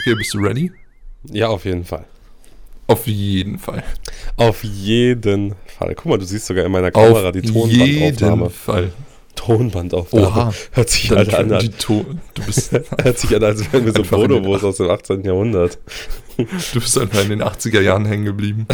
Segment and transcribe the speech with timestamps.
[0.00, 0.72] Okay, bist du ready?
[1.30, 2.06] Ja, auf jeden Fall.
[2.86, 3.84] Auf jeden Fall.
[4.36, 5.94] Auf jeden Fall.
[5.94, 8.42] Guck mal, du siehst sogar in meiner Kamera Auf die Tonbandaufnahme.
[8.44, 8.92] jeden Fall.
[9.34, 10.26] Tonbandaufnahme.
[10.26, 10.54] Oha.
[10.72, 12.20] Hört sich halt an, Ton.
[12.32, 15.22] Du bist, hört sich an, als wären wir so Bonobos aus dem 18.
[15.22, 15.78] Jahrhundert.
[16.72, 18.66] Du bist einfach in den 80er Jahren hängen geblieben.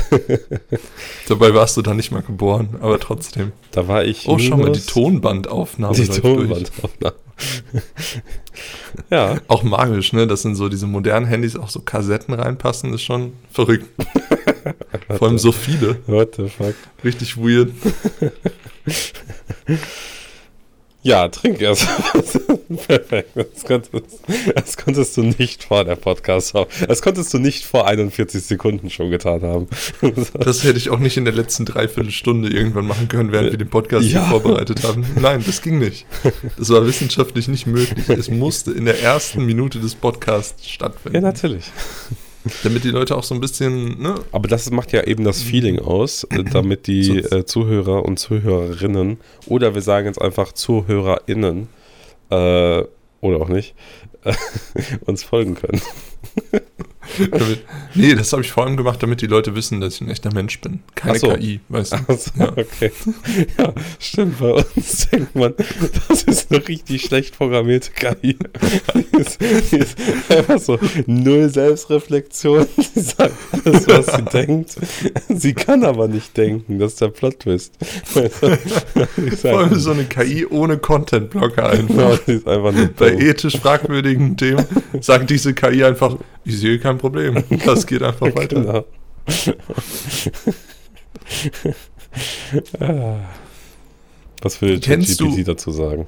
[1.29, 3.53] Dabei warst du da nicht mal geboren, aber trotzdem.
[3.73, 4.27] Da war ich.
[4.29, 5.95] Oh, schau mal, die Tonbandaufnahme.
[5.95, 6.07] Die.
[6.09, 7.17] Tonbandaufnahme.
[9.11, 9.37] ja.
[9.49, 10.27] Auch magisch, ne?
[10.27, 13.87] Dass in so diese modernen Handys auch so Kassetten reinpassen, ist schon verrückt.
[15.19, 15.99] Vor allem so viele.
[16.07, 16.75] What the fuck?
[17.05, 17.73] Richtig weird.
[21.07, 21.87] Ja, trink erst.
[22.89, 23.31] Perfekt.
[23.37, 24.19] Das konntest,
[24.55, 26.69] das konntest du nicht vor der Podcast haben.
[26.89, 29.69] Das konntest du nicht vor 41 Sekunden schon getan haben.
[30.35, 33.71] Das hätte ich auch nicht in der letzten Dreiviertelstunde irgendwann machen können, während wir den
[33.71, 34.21] Podcast Ja.
[34.23, 35.07] hier vorbereitet haben.
[35.21, 36.07] Nein, das ging nicht.
[36.59, 38.09] Das war wissenschaftlich nicht möglich.
[38.09, 41.23] Es musste in der ersten Minute des Podcasts Ja, stattfinden.
[41.23, 41.65] natürlich.
[42.63, 44.15] Damit die Leute auch so ein bisschen, ne?
[44.33, 49.19] Aber das macht ja eben das Feeling aus, äh, damit die äh, Zuhörer und Zuhörerinnen
[49.47, 51.69] oder wir sagen jetzt einfach ZuhörerInnen
[52.31, 52.85] äh,
[53.21, 53.75] oder auch nicht,
[54.25, 54.35] äh,
[55.07, 55.81] uns folgen können.
[57.95, 60.33] Nee, das habe ich vor allem gemacht, damit die Leute wissen, dass ich ein echter
[60.33, 60.81] Mensch bin.
[60.95, 61.29] Keine so.
[61.33, 61.97] KI, weißt du.
[62.09, 62.49] Also, Ja.
[62.57, 62.93] okay.
[63.59, 64.39] Ja, stimmt.
[64.39, 65.55] Bei uns denkt man,
[66.09, 68.37] das ist eine richtig schlecht programmierte KI.
[68.95, 69.97] Die ist, die ist
[70.29, 72.67] einfach so null Selbstreflexion.
[72.95, 73.33] Sie sagt
[73.65, 74.77] alles, was sie denkt.
[75.29, 76.79] Sie kann aber nicht denken.
[76.79, 77.75] Das ist der Plot-Twist.
[79.41, 81.87] Vor allem so eine KI ohne Content-Blocker einfach.
[81.89, 84.65] genau, ist einfach Bei ethisch fragwürdigen Themen
[85.01, 87.06] sagt diese KI einfach, ich sehe kein Problem.
[87.65, 88.61] Das geht einfach weiter.
[88.61, 88.85] Genau.
[92.81, 93.17] Ah.
[94.43, 96.07] Was will Kennst du- GPT dazu sagen?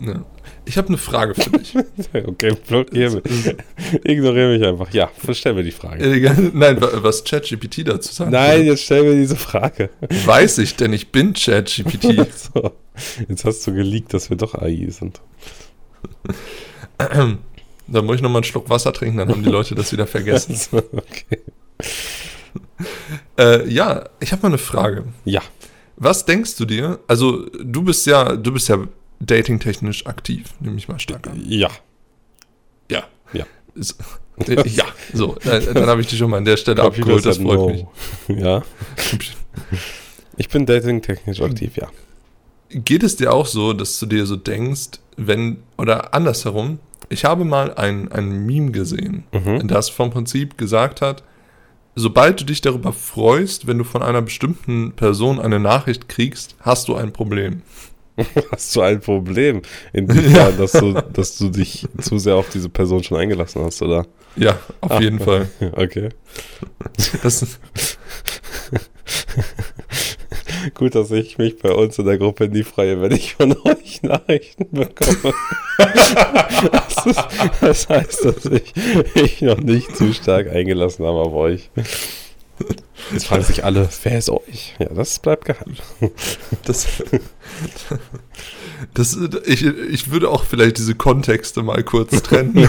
[0.00, 0.24] Ja.
[0.64, 1.74] Ich habe eine Frage für dich.
[2.12, 3.56] Okay, blockier mich.
[4.04, 4.92] Ignoriere mich einfach.
[4.92, 6.04] Ja, stell mir die Frage.
[6.04, 8.30] Äh, Nein, wa- was ChatGPT dazu sagt.
[8.30, 9.90] Nein, jetzt stell mir diese Frage.
[10.26, 12.26] Weiß ich, denn ich bin ChatGPT.
[12.54, 12.72] So,
[13.28, 15.20] jetzt hast du geleakt, dass wir doch AI sind.
[17.88, 20.54] Da muss ich nochmal einen Schluck Wasser trinken, dann haben die Leute das wieder vergessen.
[20.54, 21.38] So, okay.
[23.38, 25.04] Äh, ja, ich habe mal eine Frage.
[25.24, 25.42] Ja,
[25.96, 27.00] Was denkst du dir?
[27.06, 28.78] Also, du bist ja, du bist ja
[29.20, 31.42] datingtechnisch aktiv, nehme ich mal stark an.
[31.46, 31.70] ja,
[32.90, 33.04] Ja.
[33.32, 33.46] Ja.
[33.74, 33.96] Ist,
[34.46, 37.38] äh, ja, so, äh, dann habe ich dich schon mal an der Stelle abgeholt, das
[37.38, 37.68] freut no.
[37.68, 37.84] mich.
[38.28, 38.62] Ja,
[40.36, 41.88] ich bin dating-technisch aktiv, ja.
[42.70, 47.44] Geht es dir auch so, dass du dir so denkst, wenn, oder andersherum, ich habe
[47.44, 49.66] mal ein, ein Meme gesehen, Mhm.
[49.68, 51.22] das vom Prinzip gesagt hat,
[51.94, 56.88] sobald du dich darüber freust, wenn du von einer bestimmten Person eine Nachricht kriegst, hast
[56.88, 57.62] du ein Problem.
[58.50, 59.62] Hast du ein Problem?
[59.92, 64.06] Inwiefern, dass, du, dass du dich zu sehr auf diese Person schon eingelassen hast, oder?
[64.34, 65.00] Ja, auf Ah.
[65.00, 65.48] jeden Fall.
[65.72, 66.08] Okay.
[67.22, 67.46] Das
[70.74, 74.02] Gut, dass ich mich bei uns in der Gruppe nie freue, wenn ich von euch
[74.02, 75.34] Nachrichten bekomme.
[76.72, 77.24] das, ist,
[77.60, 78.74] das heißt, dass ich
[79.14, 81.70] mich noch nicht zu stark eingelassen habe auf euch.
[83.12, 84.74] Jetzt fragen sich alle, wer ist euch?
[84.78, 85.76] Ja, das bleibt geheim.
[86.64, 86.86] das,
[88.94, 92.68] das, ich, ich würde auch vielleicht diese Kontexte mal kurz trennen.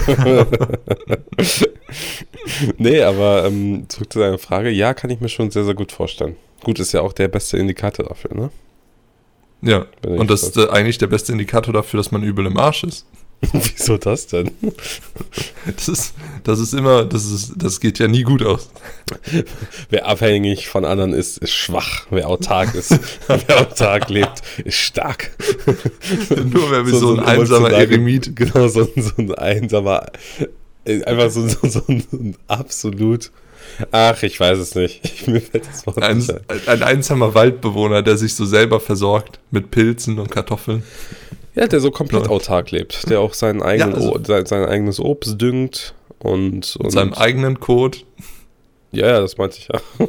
[2.78, 4.70] nee, aber ähm, zurück zu deiner Frage.
[4.70, 6.36] Ja, kann ich mir schon sehr, sehr gut vorstellen.
[6.62, 8.50] Gut, ist ja auch der beste Indikator dafür, ne?
[9.62, 12.84] Ja, und das ist äh, eigentlich der beste Indikator dafür, dass man übel im Arsch
[12.84, 13.04] ist.
[13.52, 14.50] Wieso das denn?
[15.76, 18.70] Das ist, das ist immer, das ist, das geht ja nie gut aus.
[19.90, 22.06] Wer abhängig von anderen ist, ist schwach.
[22.10, 22.98] Wer autark ist,
[23.28, 25.30] wer autark lebt, ist stark.
[26.30, 28.34] Nur wer wie so, ein einsamer Eremit.
[28.34, 30.06] Genau, so, ein- so ein einsamer,
[30.86, 33.30] äh, einfach so, so, so, so ein absolut,
[33.92, 35.00] ach, ich weiß es nicht.
[35.04, 36.60] Ich, mir fällt das Wort Ein, nicht ein.
[36.66, 40.82] ein einsamer Waldbewohner, der sich so selber versorgt mit Pilzen und Kartoffeln.
[41.54, 42.30] Ja, der so komplett Ja.
[42.30, 46.76] autark lebt, der auch seinen eigenen, also- O- sein, sein eigenes Obst düngt und, Mit
[46.76, 47.98] und seinem eigenen Code.
[48.92, 49.80] ja, ja, das meinte ich ja.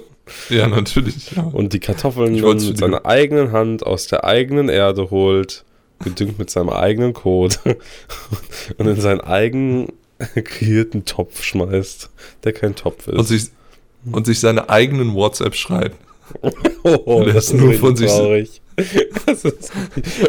[0.50, 1.32] Ja, natürlich.
[1.36, 1.44] Ja.
[1.44, 5.66] Und die Kartoffeln dann mit seiner eigenen Hand aus der eigenen Erde holt,
[6.04, 7.60] gedüngt mit seinem eigenen Kot
[8.78, 9.88] und in seinen eigenen
[10.44, 12.10] kreierten Topf schmeißt,
[12.46, 13.18] der kein Topf ist.
[13.18, 13.46] Und sich,
[14.12, 15.98] und sich seine eigenen WhatsApp schreibt.
[16.84, 18.62] oh, das ist nur von sich- traurig.
[19.26, 19.72] Das ist,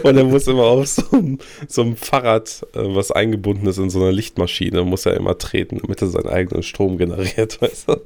[0.02, 1.38] und er muss immer auf so einem,
[1.68, 5.78] so einem Fahrrad, äh, was eingebunden ist in so einer Lichtmaschine, muss er immer treten,
[5.80, 8.00] damit er seinen eigenen Strom generiert, weißt du?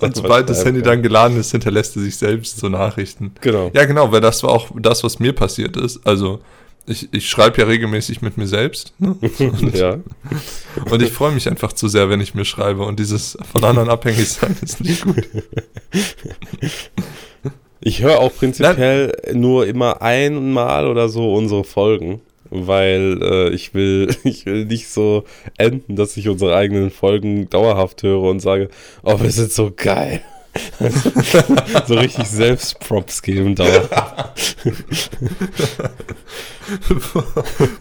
[0.00, 0.90] Und sobald das schreiben Handy kann.
[0.90, 3.32] dann geladen ist, hinterlässt er sich selbst so Nachrichten.
[3.40, 3.70] Genau.
[3.72, 6.00] Ja, genau, weil das war auch das, was mir passiert ist.
[6.04, 6.40] Also,
[6.86, 8.94] ich, ich schreibe ja regelmäßig mit mir selbst.
[8.98, 9.16] Ne?
[9.72, 9.98] ja.
[10.90, 12.84] Und ich freue mich einfach zu sehr, wenn ich mir schreibe.
[12.84, 15.28] Und dieses von anderen abhängig sein ist nicht gut.
[17.80, 24.14] Ich höre auch prinzipiell nur immer einmal oder so unsere Folgen, weil äh, ich will,
[24.24, 25.24] ich will nicht so
[25.56, 28.68] enden, dass ich unsere eigenen Folgen dauerhaft höre und sage,
[29.02, 30.20] oh, wir sind so geil.
[31.86, 34.56] so richtig Selbstprops geben dauerhaft.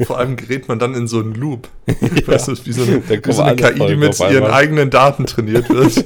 [0.05, 1.67] Vor allem gerät man dann in so einen Loop.
[1.87, 2.27] Ja.
[2.27, 5.69] Weißt du, wie so eine, wie so eine KI, die mit ihren eigenen Daten trainiert
[5.69, 6.05] wird.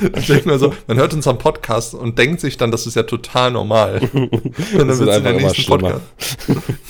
[0.00, 3.02] Dann denkt man so, man hört unseren Podcast und denkt sich dann, das ist ja
[3.02, 4.00] total normal.
[4.14, 4.32] Und
[4.72, 5.66] dann wird es in immer nächsten.
[5.66, 6.00] Podcast.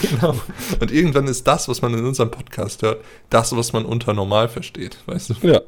[0.00, 0.36] genau.
[0.78, 4.48] Und irgendwann ist das, was man in unserem Podcast hört, das, was man unter normal
[4.48, 4.98] versteht.
[5.06, 5.34] Weißt du?
[5.42, 5.60] Ja.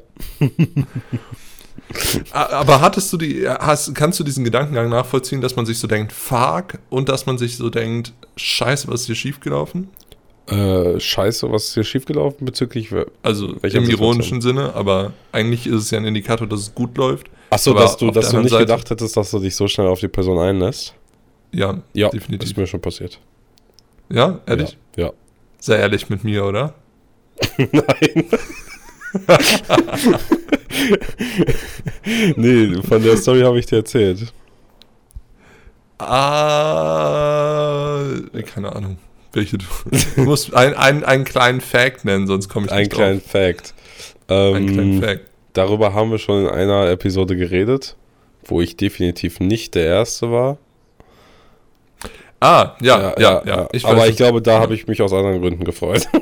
[2.31, 6.11] Aber hattest du die, hast, kannst du diesen Gedankengang nachvollziehen, dass man sich so denkt,
[6.11, 9.89] fuck, und dass man sich so denkt, scheiße, was ist hier schiefgelaufen?
[10.47, 12.89] Äh, scheiße, was ist hier schiefgelaufen bezüglich.
[13.21, 17.27] Also im ironischen Sinne, aber eigentlich ist es ja ein Indikator, dass es gut läuft.
[17.49, 19.99] Achso, dass du, dass du nicht Seite- gedacht hättest, dass du dich so schnell auf
[19.99, 20.93] die Person einlässt.
[21.51, 22.49] Ja, Ja, definitiv.
[22.49, 23.19] ist mir schon passiert.
[24.09, 24.75] Ja, ehrlich?
[24.95, 25.11] Ja.
[25.59, 26.73] Sehr ehrlich mit mir, oder?
[27.57, 28.25] Nein.
[32.35, 34.33] nee, von der Story habe ich dir erzählt.
[36.73, 38.01] Ah,
[38.53, 38.97] keine Ahnung.
[39.33, 39.65] Welche du.
[40.15, 43.73] Du musst ein, ein, einen kleinen Fact nennen, sonst komme ich Ein nicht kleinen Fact.
[44.27, 44.55] drauf.
[44.55, 45.21] Einen kleinen Ähm, Fact.
[45.53, 47.95] darüber haben wir schon in einer Episode geredet,
[48.45, 50.57] wo ich definitiv nicht der Erste war.
[52.39, 53.67] Ah, ja, ja, ja.
[53.71, 54.59] Ich weiß, Aber ich glaube, da ja.
[54.59, 56.07] habe ich mich aus anderen Gründen gefreut.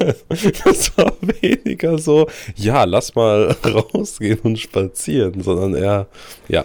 [0.64, 2.26] das war weniger so,
[2.56, 6.06] ja, lass mal rausgehen und spazieren, sondern eher,
[6.48, 6.64] ja,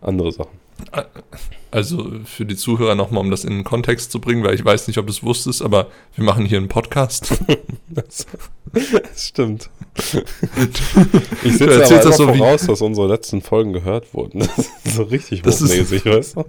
[0.00, 0.58] andere Sachen.
[1.70, 4.88] Also für die Zuhörer nochmal, um das in den Kontext zu bringen, weil ich weiß
[4.88, 5.86] nicht, ob du es wusstest, aber
[6.16, 7.32] wir machen hier einen Podcast.
[7.92, 8.24] Das,
[8.72, 9.68] das stimmt.
[9.96, 14.38] Ich Du setze aber das so voraus, dass unsere letzten Folgen gehört wurden.
[14.38, 16.44] Das ist so richtig Das ist- weißt du?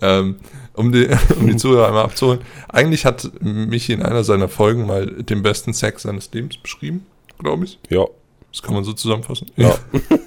[0.00, 0.36] ähm,
[0.74, 2.40] um, die, um die Zuhörer einmal abzuholen.
[2.68, 7.06] Eigentlich hat Michi in einer seiner Folgen mal den besten Sex seines Lebens beschrieben,
[7.38, 7.78] glaube ich.
[7.88, 8.04] Ja,
[8.52, 9.46] Das kann man so zusammenfassen.
[9.56, 9.74] ja.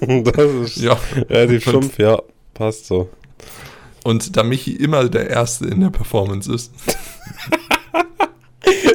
[0.00, 0.98] Das ist ja.
[1.30, 2.20] relativ Und- stumpf, ja,
[2.54, 3.08] passt so.
[4.04, 6.72] Und da Michi immer der Erste in der Performance ist,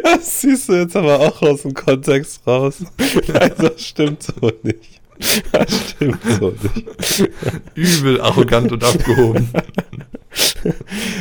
[0.04, 2.78] Das siehst du jetzt aber auch aus dem Kontext raus.
[3.28, 5.02] Nein, das stimmt so nicht.
[5.52, 7.30] Das stimmt so nicht.
[7.76, 9.50] übel arrogant und abgehoben.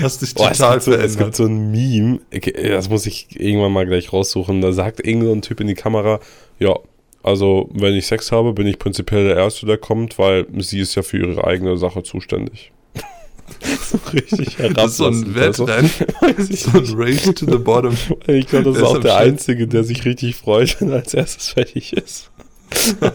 [0.03, 2.21] Hast dich Boah, es, total gibt so, es gibt so ein Meme,
[2.55, 4.61] das muss ich irgendwann mal gleich raussuchen.
[4.61, 6.21] Da sagt irgend so ein Typ in die Kamera,
[6.59, 6.75] ja,
[7.23, 10.95] also wenn ich Sex habe, bin ich prinzipiell der Erste, der kommt, weil sie ist
[10.95, 12.73] ja für ihre eigene Sache zuständig.
[13.81, 16.01] so richtig Das ist so ein herablassend.
[16.21, 17.01] Wettrennen, so ein.
[17.01, 17.97] Race to the bottom.
[18.27, 19.17] Ich glaube, das ist auch der.
[19.17, 22.31] Einzige, der sich richtig freut, wenn er als erstes fertig ist.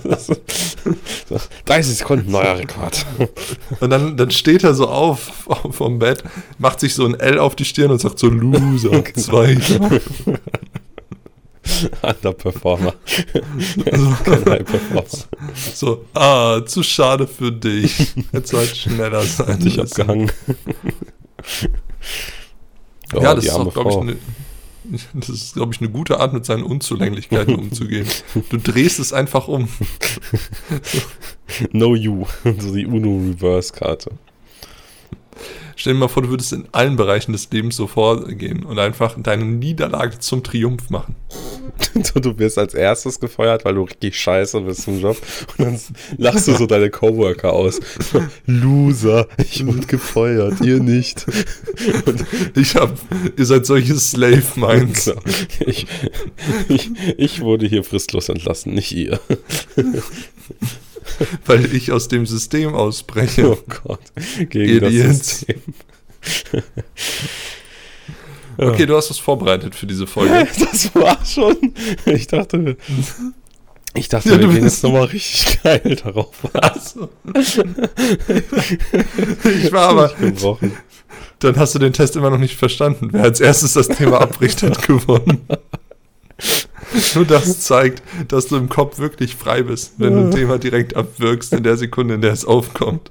[0.03, 0.41] Das ist-
[1.29, 3.05] so, 30 Sekunden, neuer Rekord.
[3.79, 5.31] Und dann, dann steht er so auf,
[5.71, 6.23] vom Bett,
[6.57, 9.57] macht sich so ein L auf die Stirn und sagt so Loser, zwei.
[12.01, 12.93] Underperformer.
[13.85, 15.03] High-Performer.
[15.73, 18.13] so, ah, zu schade für dich.
[18.31, 19.59] Jetzt halt schneller sein.
[19.59, 20.01] Dich müssen.
[20.01, 20.31] abgehangen.
[23.13, 24.15] Oh, ja, das ist auch, glaube ich, eine.
[25.13, 28.07] Das ist, glaube ich, eine gute Art, mit seinen Unzulänglichkeiten umzugehen.
[28.49, 29.67] Du drehst es einfach um.
[31.71, 32.25] No You.
[32.59, 34.11] So die Uno-Reverse-Karte.
[35.75, 39.15] Stell dir mal vor, du würdest in allen Bereichen des Lebens so vorgehen und einfach
[39.17, 41.15] deine Niederlage zum Triumph machen.
[42.03, 45.17] So, du wirst als erstes gefeuert, weil du richtig scheiße bist im Job.
[45.57, 45.79] Und dann
[46.17, 47.79] lachst du so deine Coworker aus.
[48.45, 51.25] Loser, ich wurde gefeuert, ihr nicht.
[52.05, 52.97] Und Ich hab,
[53.37, 55.05] ihr seid solche Slave Minds.
[55.05, 55.21] Genau.
[55.65, 55.87] Ich,
[56.69, 59.19] ich, ich wurde hier fristlos entlassen, nicht ihr.
[61.45, 63.51] weil ich aus dem System ausbreche.
[63.51, 64.01] Oh Gott.
[64.49, 65.29] Gegen das Idiots.
[65.29, 65.61] System.
[68.57, 70.47] Okay, du hast was vorbereitet für diese Folge.
[70.59, 71.73] Das war schon.
[72.05, 72.77] Ich dachte,
[73.93, 76.33] ich dachte, Ja, wir du gehen bist- jetzt nochmal richtig geil darauf.
[76.53, 77.09] Achso.
[79.43, 80.71] ich war aber, gebrochen.
[81.39, 83.09] dann hast du den Test immer noch nicht verstanden.
[83.11, 85.41] Wer als erstes das Thema abbricht, hat gewonnen.
[87.15, 90.95] Nur das zeigt, dass du im Kopf wirklich frei bist, wenn du ein Thema direkt
[90.95, 93.09] abwirkst in der Sekunde, in der es aufkommt.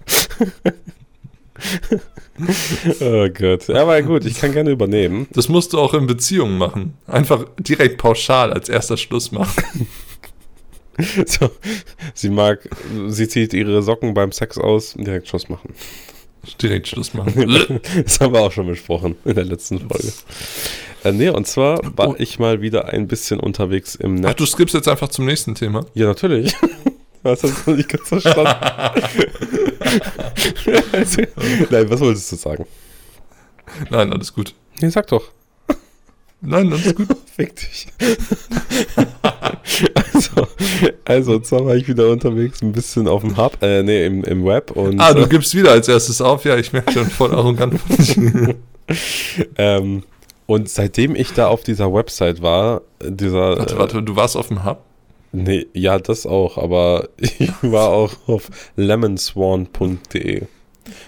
[3.01, 3.69] Oh Gott.
[3.69, 5.27] Ja, aber gut, ich kann gerne übernehmen.
[5.33, 6.93] Das musst du auch in Beziehungen machen.
[7.07, 9.87] Einfach direkt pauschal als erster Schluss machen.
[11.27, 11.51] So,
[12.15, 12.71] sie mag,
[13.09, 15.75] sie zieht ihre Socken beim Sex aus, direkt Schluss machen.
[16.63, 17.35] direkt Schluss machen.
[18.03, 20.11] das haben wir auch schon besprochen in der letzten Folge.
[21.05, 22.15] Äh, nee, und zwar war Oh.
[22.17, 24.31] ich mal wieder ein bisschen unterwegs im Netz.
[24.31, 25.85] Ach, du skippst jetzt einfach zum nächsten Thema.
[25.93, 26.55] Ja, natürlich.
[27.27, 28.47] Was hast du nicht ganz verstanden?
[30.93, 31.23] Also,
[31.71, 32.67] Nein, was wolltest du sagen?
[33.91, 34.55] Nein, alles gut.
[34.81, 35.31] Nee, sag doch.
[36.41, 37.09] Nein, alles gut.
[37.37, 37.87] Fick dich.
[39.95, 40.47] also,
[41.05, 44.23] also, und zwar war ich wieder unterwegs, ein bisschen auf dem Hub, äh, nee, im,
[44.25, 46.45] im Web und Ah, du äh, gibst wieder als erstes auf.
[46.45, 47.81] Ja, ich merke schon voll arrogant
[49.59, 50.03] ähm,
[50.47, 54.49] und seitdem ich da auf dieser Website war, dieser Warte, äh, warte, du warst auf
[54.49, 54.83] dem Hub?
[55.37, 60.43] Nee, ja, das auch, aber ich war auch auf lemonswan.de.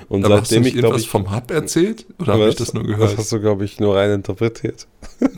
[0.08, 2.04] Und Aber hast du seitdem ich, glaube ich, vom Hub erzählt?
[2.18, 3.16] Oder habe ich das nur Das gehört?
[3.16, 4.86] hast du, glaube ich, nur rein interpretiert.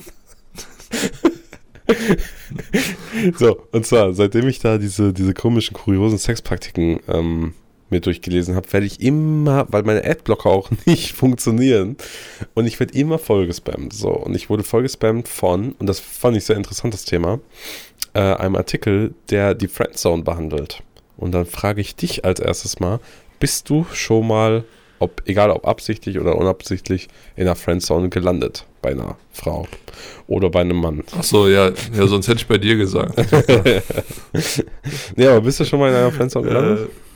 [3.38, 7.54] so, und zwar, seitdem ich da diese, diese komischen, kuriosen Sexpraktiken ähm,
[7.90, 11.96] mir durchgelesen habe, werde ich immer, weil meine Adblocker auch nicht funktionieren,
[12.54, 13.92] und ich werde immer vollgespammt.
[13.92, 17.40] So, und ich wurde vollgespammt von, und das fand ich sehr interessant, das Thema,
[18.14, 20.82] äh, einem Artikel, der die Friendzone behandelt.
[21.16, 22.98] Und dann frage ich dich als erstes mal,
[23.38, 24.64] bist du schon mal,
[24.98, 29.66] ob, egal ob absichtlich oder unabsichtlich, in einer Friendzone gelandet bei einer Frau
[30.26, 31.02] oder bei einem Mann?
[31.18, 33.16] Ach so, ja, ja, sonst hätte ich bei dir gesagt.
[35.16, 36.88] nee, aber bist du schon mal in einer Friendzone gelandet?
[36.88, 37.09] äh,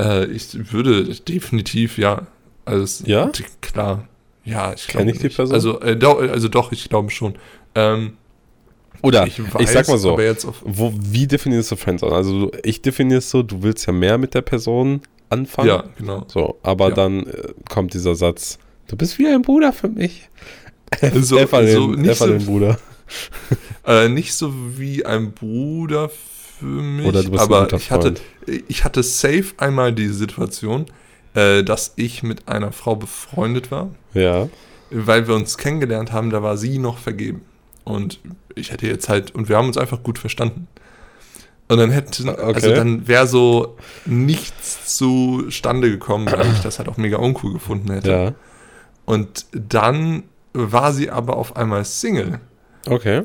[0.00, 2.26] äh, ich würde definitiv, ja.
[2.64, 3.30] Also, Ja?
[3.60, 4.08] Klar.
[4.44, 5.28] Ja, ich glaube ich die.
[5.28, 5.54] Person?
[5.54, 7.34] Also, äh, doch, also doch, ich glaube schon.
[7.74, 8.14] Ähm,
[9.02, 10.18] oder ich, ich, sag mal so,
[10.64, 12.14] wo, wie definierst du Friendzone?
[12.14, 15.68] Also ich definiere es so, du willst ja mehr mit der Person anfangen.
[15.68, 16.24] ja, genau.
[16.28, 16.94] So, aber Ja.
[16.94, 20.28] dann äh, kommt dieser Satz, du bist wie ein Bruder für mich.
[21.14, 22.78] So- an den, so nicht so- Bruder.
[23.86, 26.10] Äh, nicht so wie ein Bruder
[26.60, 28.14] für mich, Oder du bist ein aber guter ich hatte,
[28.68, 30.86] ich hatte safe einmal die Situation,
[31.34, 34.48] äh, dass ich mit einer Frau befreundet war, Ja.
[34.90, 37.42] weil wir uns kennengelernt haben, da war sie noch vergeben.
[37.84, 38.20] Und
[38.54, 40.68] ich hätte jetzt halt, und wir haben uns einfach gut verstanden.
[41.68, 42.74] Und dann hätte, also Okay.
[42.74, 48.10] dann wäre so nichts zustande gekommen, weil ich das halt auch mega uncool gefunden hätte.
[48.10, 48.34] Ja.
[49.04, 52.40] Und dann war sie aber auf einmal Single.
[52.86, 53.22] Okay.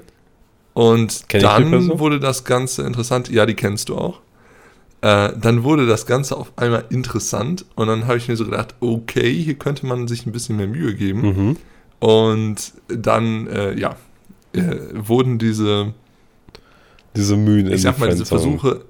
[0.75, 3.29] Und Kenn dann wurde das Ganze interessant.
[3.29, 4.19] Ja, die kennst du auch.
[5.01, 7.65] Äh, dann wurde das Ganze auf einmal interessant.
[7.75, 10.67] Und dann habe ich mir so gedacht, okay, hier könnte man sich ein bisschen mehr
[10.67, 11.21] Mühe geben.
[11.21, 11.57] Mhm.
[11.99, 13.95] Und dann, äh, ja,
[14.53, 15.93] äh, wurden diese,
[17.15, 18.25] Diese Mühen ich sag mal, diese.
[18.25, 18.81] Versuche,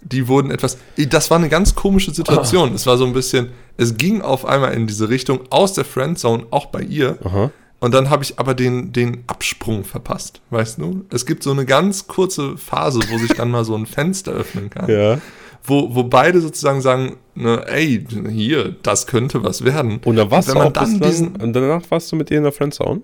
[0.00, 2.70] die wurden etwas, das war eine ganz komische Situation.
[2.70, 2.74] Ah.
[2.74, 6.46] Es war so ein bisschen, es ging auf einmal in diese Richtung aus der Friendzone,
[6.50, 7.18] auch bei ihr.
[7.24, 7.50] Aha.
[7.84, 11.04] Und dann habe ich aber den, den Absprung verpasst, weißt du?
[11.10, 14.70] Es gibt so eine ganz kurze Phase, wo sich dann mal so ein Fenster öffnen
[14.70, 15.18] kann, Ja.
[15.64, 20.00] wo, wo beide sozusagen sagen, ne, ey, hier, das könnte was werden.
[20.02, 22.38] Und dann warst Wenn du man auch dann diesen- und danach warst du mit ihr
[22.38, 23.02] in der Friendzone?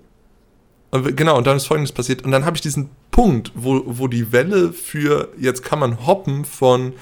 [0.89, 2.25] Und Genau, und dann ist Folgendes passiert.
[2.25, 6.43] Und dann habe ich diesen Punkt, wo, wo die Welle für, jetzt kann man hoppen
[6.43, 6.93] von,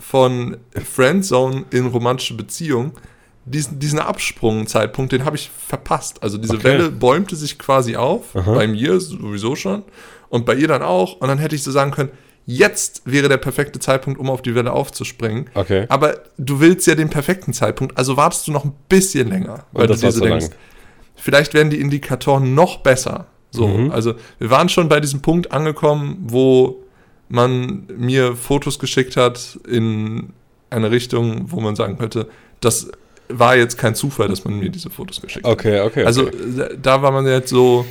[0.00, 2.90] von Friendzone in romantische Beziehung,
[3.50, 6.22] diesen, diesen Absprungzeitpunkt, den habe ich verpasst.
[6.22, 6.64] Also diese Okay.
[6.64, 8.54] Welle bäumte sich quasi auf, Aha.
[8.54, 9.82] bei mir sowieso schon
[10.28, 11.20] und bei ihr dann auch.
[11.20, 12.10] Und dann hätte ich so sagen können,
[12.46, 15.50] jetzt wäre der perfekte Zeitpunkt, um auf die Welle aufzuspringen.
[15.54, 15.86] Okay.
[15.88, 19.86] Aber du willst ja den perfekten Zeitpunkt, also wartest du noch ein bisschen länger, weil
[19.86, 20.54] das du dir so denkst, lang.
[21.16, 23.26] vielleicht werden die Indikatoren noch besser.
[23.50, 23.90] So, Mhm.
[23.90, 26.82] also wir waren schon bei diesem Punkt angekommen, wo
[27.28, 30.32] man mir Fotos geschickt hat in
[30.70, 32.28] eine Richtung, wo man sagen könnte,
[32.60, 32.90] das
[33.32, 35.52] war jetzt kein Zufall, dass man mir diese Fotos geschickt hat.
[35.52, 36.04] Okay, okay.
[36.04, 36.76] Also okay.
[36.80, 37.84] da war man jetzt so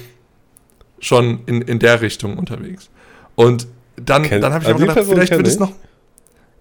[0.99, 2.89] schon in, in der Richtung unterwegs.
[3.35, 5.71] Und dann, Kenn- dann habe ich Ah, auch gedacht, Person vielleicht wird es noch.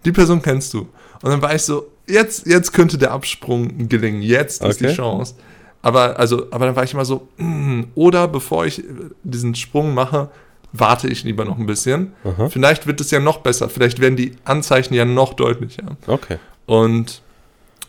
[0.05, 0.81] Die Person kennst du.
[1.23, 4.23] Und dann war ich so, jetzt, jetzt könnte der Absprung gelingen.
[4.23, 4.95] Jetzt ist die Okay.
[4.95, 5.35] Chance.
[5.83, 8.83] Aber, also, aber dann war ich immer so, mm, oder bevor ich
[9.25, 10.29] diesen Sprung mache,
[10.73, 12.13] warte ich lieber noch ein bisschen.
[12.25, 12.49] Aha.
[12.49, 13.69] Vielleicht wird es ja noch besser.
[13.69, 15.97] Vielleicht werden die Anzeichen ja noch deutlicher.
[16.07, 16.39] Okay.
[16.67, 17.23] Und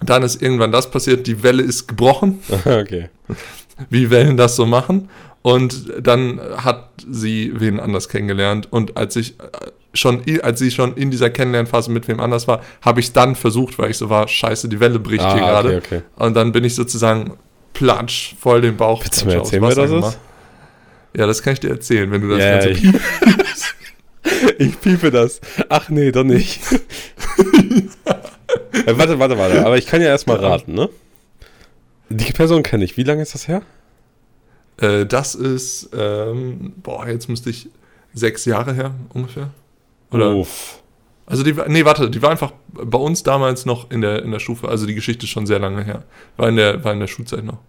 [0.03, 3.10] dann ist irgendwann das passiert, die Welle ist gebrochen okay.
[3.89, 5.10] wie Wellen das so machen.
[5.41, 8.68] Und dann hat sie wen anders kennengelernt.
[8.72, 9.44] Und als ich äh,
[9.94, 13.79] schon, als sie schon in dieser Kennenlernphase mit wem anders war, habe ich dann versucht,
[13.79, 15.77] weil ich so war, scheiße, die Welle bricht hier Ah, gerade.
[15.77, 16.01] okay, okay.
[16.18, 17.34] Und dann bin ich sozusagen
[17.74, 19.01] platsch, voll den Bauch.
[19.03, 20.18] Willst du mir erzählen, wer das gemacht.
[21.13, 21.20] ist?
[21.20, 22.84] Ja, das kann ich dir erzählen, wenn du das Ja, Ganze ich,
[24.60, 25.39] ich piepe das.
[25.70, 26.60] Ach nee, doch nicht.
[28.74, 29.65] äh, warte, warte, warte.
[29.65, 30.89] Aber ich kann ja erstmal raten, ne?
[32.10, 32.98] Die Person kenne ich.
[32.98, 33.62] Wie lange ist das her?
[34.77, 37.70] Äh, das ist, ähm, boah, jetzt müsste ich
[38.13, 39.51] sechs Jahre her ungefähr.
[40.12, 40.82] Oder Uff.
[41.29, 44.39] Also die, nee, warte, die war einfach bei uns damals noch in der, in der
[44.39, 44.68] Stufe.
[44.68, 46.03] Also die Geschichte ist schon sehr lange her.
[46.38, 47.60] War in der, war in der Schulzeit noch.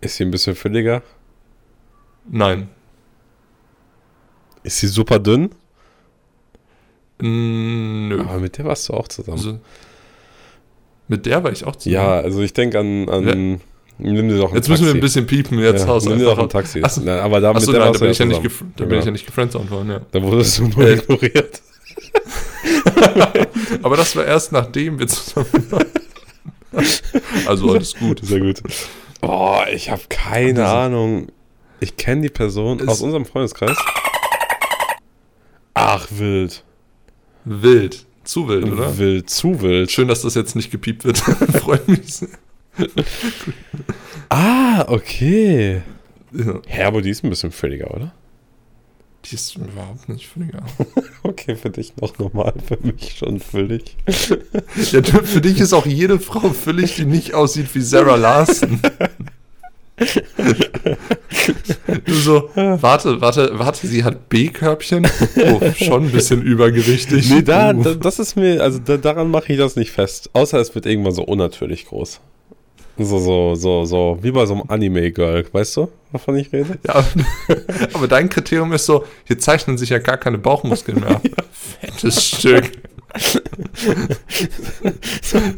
[0.00, 1.02] Ist sie ein bisschen fülliger?
[2.26, 2.68] Nein.
[4.62, 5.50] Ist sie super dünn?
[7.22, 8.20] Nö.
[8.20, 9.38] Aber mit der warst du auch zusammen.
[9.38, 9.58] Also,
[11.08, 11.94] mit der war ich auch zusammen.
[11.94, 13.60] ja, also ich denke an, an
[13.98, 14.70] nimm dir doch ein Jetzt Taxi.
[14.70, 15.58] müssen wir ein bisschen piepen.
[15.58, 16.82] Jetzt ja, haust du nimm dir doch ein Taxi.
[16.82, 18.40] Achso, Na, aber da, Achso nein, da bin, ich ja nicht
[18.76, 20.00] da bin ich ja nicht gefriendzoned worden, ja.
[20.10, 20.94] Da wurdest du nur Äh.
[20.94, 21.60] ignoriert.
[23.82, 25.86] Aber das war erst nachdem wir zusammen waren.
[27.46, 28.20] Also alles gut.
[28.24, 28.62] Sehr gut.
[29.20, 31.28] Boah, ich habe keine Diese- Ahnung.
[31.80, 33.76] Ich kenne die Person aus unserem Freundeskreis.
[35.74, 36.62] Ach, wild.
[37.44, 38.06] Wild.
[38.24, 38.96] Zu wild, oder?
[38.98, 39.90] Wild, zu wild.
[39.90, 41.18] Schön, dass das jetzt nicht gepiept wird.
[41.58, 42.28] Freut mich sehr.
[44.28, 45.82] Ah, okay.
[46.32, 48.14] Ja, aber die ist ein bisschen fülliger, oder?
[49.24, 50.52] die ist überhaupt nicht völlig
[51.22, 53.96] Okay, für dich noch normal, für mich schon füllig.
[54.06, 58.80] ja, Für dich ist auch jede Frau völlig, die nicht aussieht wie Sarah Larson.
[62.04, 65.08] Du so, warte, warte, warte, sie hat B-Körbchen?
[65.36, 67.30] Oh, schon ein bisschen übergewichtig.
[67.30, 70.30] Nee, da, da, das ist mir, also da, daran mache ich das nicht fest.
[70.32, 72.20] Außer es wird irgendwann so unnatürlich groß.
[72.98, 76.78] So, so, so, so, wie bei so einem Anime-Girl, weißt du, wovon ich rede?
[76.86, 77.04] Ja,
[77.94, 81.20] aber dein Kriterium ist so, hier zeichnen sich ja gar keine Bauchmuskeln mehr.
[81.80, 82.70] Fettes Stück.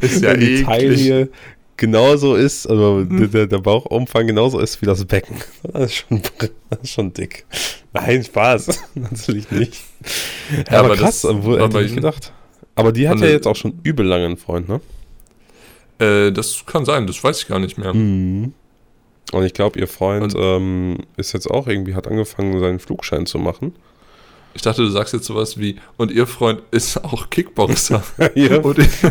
[0.01, 0.65] ist ja eklig.
[0.65, 1.29] Taille
[1.77, 5.35] genauso ist, also der- der, der Bauchumfang genauso ist wie das Becken.
[5.73, 6.21] Das ist schon,
[6.69, 7.45] das ist schon dick.
[7.93, 8.67] Nein, Spaß.
[8.95, 9.81] Natürlich nicht.
[10.71, 12.31] Ja, aber, aber krass, war hätte ich gedacht.
[12.75, 14.81] Aber die hat ja jetzt auch schon übel lange einen Freund, ne?
[15.99, 17.93] Äh, das kann sein, das weiß ich gar nicht mehr.
[17.93, 18.53] Mhm.
[19.31, 23.25] Und ich glaube, ihr Freund Und- ähm, ist jetzt auch irgendwie, hat angefangen, seinen Flugschein
[23.25, 23.73] zu machen.
[24.55, 28.01] Ich dachte, du sagst jetzt sowas wie, und ihr Freund ist auch Kickboxer.
[28.35, 29.03] ihr, und ich,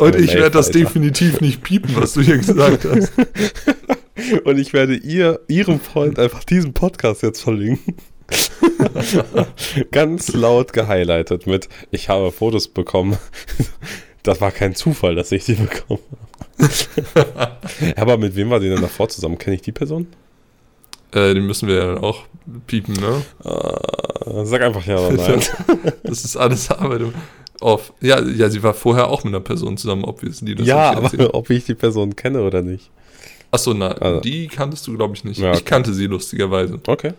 [0.00, 3.12] und ich werde das definitiv nicht piepen, was du hier gesagt hast.
[4.44, 7.94] Und ich werde ihr, ihrem Freund einfach diesen Podcast jetzt verlinken.
[9.92, 13.16] Ganz laut gehighlightet mit, ich habe Fotos bekommen.
[14.22, 16.00] Das war kein Zufall, dass ich die bekommen
[16.58, 17.96] habe.
[17.96, 19.38] Aber mit wem war die denn davor zusammen?
[19.38, 20.06] Kenne ich die Person?
[21.12, 22.22] Äh, den müssen wir ja dann auch
[22.66, 23.22] piepen, ne?
[23.44, 25.42] Äh, sag einfach ja oder nein.
[26.02, 27.02] Das ist alles Arbeit.
[27.60, 27.92] Off.
[28.00, 30.54] Ja, ja, sie war vorher auch mit einer Person zusammen, obviously.
[30.54, 31.22] Das ja, hab ich erzählt.
[31.22, 32.90] aber ob ich die Person kenne oder nicht.
[33.50, 34.20] Achso, na, Also.
[34.20, 35.38] die kanntest du, glaube ich, nicht.
[35.40, 35.68] Ja, Ich okay.
[35.68, 36.78] kannte sie lustigerweise.
[36.86, 37.12] Okay.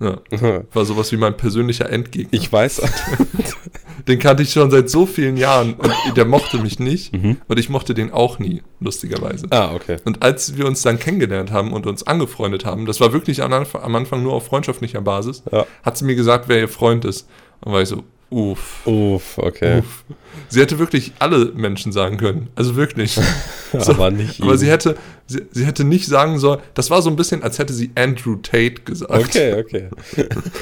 [0.00, 0.18] Ja.
[0.72, 2.30] War sowas wie mein persönlicher Endgegner.
[2.32, 2.80] Ich weiß.
[4.08, 7.12] Den kannte ich schon seit so vielen Jahren und der mochte mich nicht.
[7.12, 7.38] Mhm.
[7.48, 9.46] Und ich mochte den auch nie, lustigerweise.
[9.50, 9.96] Ah, okay.
[10.04, 13.52] Und als wir uns dann kennengelernt haben und uns angefreundet haben, das war wirklich am
[13.52, 15.66] Anfang, am Anfang nur auf freundschaftlicher Basis, Ja.
[15.82, 17.28] hat sie mir gesagt, wer ihr Freund ist.
[17.60, 19.78] Und war ich so, uff, Uff, okay.
[19.78, 20.04] uff.
[20.48, 22.48] Sie hätte wirklich alle Menschen sagen können.
[22.54, 23.18] Also wirklich.
[23.72, 24.58] Aber nicht Aber ihn.
[24.58, 27.72] sie hätte, sie, sie hätte nicht sagen sollen, das war so ein bisschen, als hätte
[27.72, 29.12] sie Andrew Tate gesagt.
[29.12, 29.88] Okay, okay.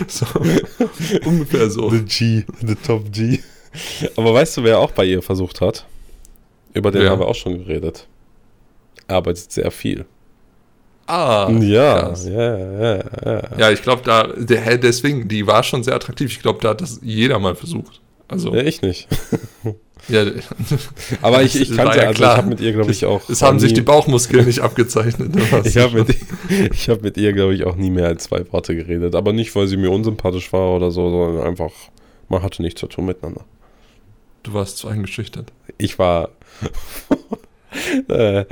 [0.09, 0.27] So,
[1.25, 1.91] ungefähr so.
[1.91, 3.41] The G, the Top G.
[4.17, 5.87] Aber weißt du, wer auch bei ihr versucht hat?
[6.75, 7.11] Über den Wer?
[7.11, 8.07] haben wir auch schon geredet.
[9.09, 10.07] Er arbeitet sehr viel.
[11.07, 12.27] Ah, ja, krass.
[12.27, 13.43] ja, ja, ja.
[13.59, 16.31] Ja, ich glaube, da, der, deswegen, die war schon sehr attraktiv.
[16.33, 18.01] Ich glaube, da hat das jeder mal versucht.
[18.29, 19.09] Also, Ja, ich nicht.
[20.09, 20.25] ja,
[21.21, 22.33] Aber ich, ich kannte, ja also klar.
[22.33, 23.29] ich habe mit ihr, glaube ich, auch.
[23.29, 25.35] es haben nie, sich die Bauchmuskeln nicht abgezeichnet.
[25.35, 26.17] ne, Ich habe mit,
[26.73, 29.15] ich hab mit ihr, glaube ich, auch nie mehr als zwei Worte geredet.
[29.15, 31.73] Aber nicht, weil sie mir unsympathisch war oder so, sondern einfach,
[32.29, 33.45] man hatte nichts zu tun miteinander.
[34.45, 35.53] Du warst zu eingeschüchtert.
[35.79, 36.31] Ich war.
[38.09, 38.45] äh,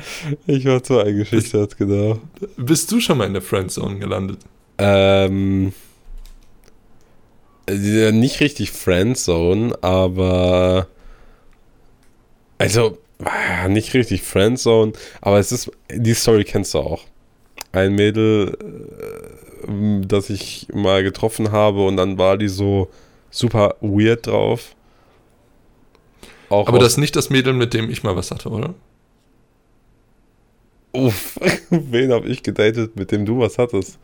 [0.47, 2.19] ich war zu eingeschüchtert, genau.
[2.57, 4.41] Bist du schon mal in der Friendzone gelandet?
[4.79, 5.73] Ähm.
[7.67, 10.89] äh, Nicht richtig Friendzone, aber.
[12.59, 15.71] Also, ah, nicht richtig Friendzone, aber es ist.
[15.91, 17.05] Die Story kennst du auch.
[17.73, 18.57] Ein Mädel,
[19.69, 22.89] äh, das ich mal getroffen habe und dann war die so
[23.31, 24.75] super weird drauf.
[26.49, 28.75] Auch Aber das ist nicht das Mädel, mit dem ich mal was hatte, oder?
[30.93, 31.39] Uff,
[31.71, 33.99] wen habe ich gedatet, mit dem du was hattest?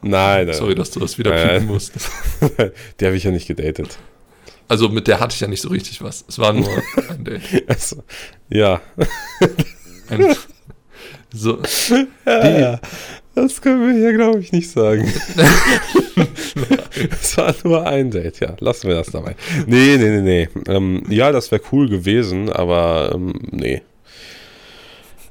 [0.00, 0.54] Nein, nein.
[0.54, 1.92] Sorry, dass du das wieder piepen musst.
[3.00, 3.98] Die habe ich ja nicht gedatet.
[4.68, 6.24] Also mit der hatte ich ja nicht so richtig was.
[6.28, 6.70] Es war nur
[7.08, 7.42] ein Date.
[7.66, 8.02] Also,
[8.48, 8.80] ja.
[10.08, 10.36] Ein,
[11.34, 11.60] so,
[12.26, 12.80] ja.
[13.34, 15.12] Das können wir hier, glaube ich, nicht sagen.
[17.20, 18.56] Es war nur ein Date, ja.
[18.60, 19.36] Lassen wir das dabei.
[19.66, 20.48] Nee, nee, nee, nee.
[20.66, 23.82] Ähm, ja, das wäre cool gewesen, aber ähm, nee.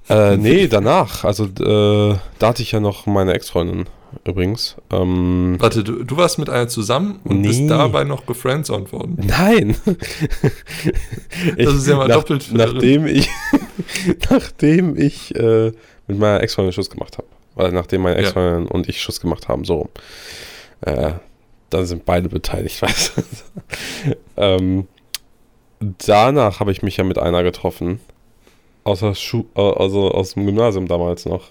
[0.09, 1.23] Äh, nee, danach.
[1.25, 3.85] Also, äh, da hatte ich ja noch meine Ex-Freundin.
[4.25, 4.75] übrigens.
[4.91, 7.47] Ähm, Warte, du, du warst mit einer zusammen und Nee.
[7.49, 9.17] bist dabei noch gefriendzoned worden.
[9.27, 9.75] nein!
[11.57, 12.73] Das ist ja mal doppelt verwirrend.
[12.75, 13.29] Nachdem ich,
[14.29, 15.71] nachdem ich äh,
[16.07, 17.27] mit meiner Ex-Freundin Schluss gemacht habe.
[17.55, 18.21] Oder nachdem meine Ja.
[18.23, 19.89] Ex-Freundin und ich Schluss gemacht haben, so.
[20.81, 21.11] Äh,
[21.69, 23.21] dann sind beide beteiligt, weißt du.
[24.37, 24.87] ähm,
[26.05, 27.99] danach habe ich mich ja mit einer getroffen.
[28.87, 31.49] Aus, der Schu äh, also aus dem Gymnasium damals noch.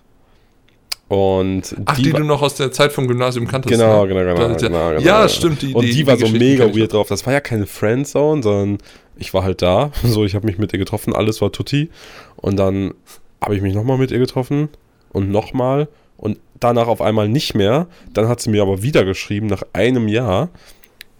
[1.08, 3.72] Und Ach, die, war- du noch aus der Zeit vom Gymnasium kanntest.
[3.78, 4.08] Genau, ne?
[4.08, 5.28] genau, genau, Das- genau, genau, ja, genau.
[5.28, 5.62] stimmt.
[5.62, 7.08] Die, und die, war so mega weird drauf.
[7.08, 8.78] Das war ja keine Friendzone, sondern
[9.16, 9.92] ich war halt da.
[10.02, 11.90] So, ich habe mich mit ihr getroffen, alles war tutti.
[12.36, 12.94] Und dann
[13.40, 14.68] habe ich mich nochmal mit ihr getroffen
[15.12, 17.86] und nochmal und danach auf einmal nicht mehr.
[18.12, 20.48] Dann hat sie mir aber wieder geschrieben, nach einem Jahr.